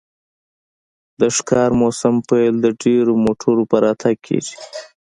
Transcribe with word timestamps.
د 1.19 1.21
ښکار 1.35 1.69
موسم 1.81 2.15
پیل 2.29 2.53
د 2.61 2.65
ډیرو 2.81 3.13
موټرو 3.25 3.63
په 3.71 3.77
راتګ 3.85 4.15
کیږي 4.27 4.55